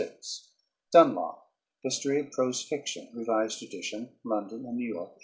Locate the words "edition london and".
3.61-4.75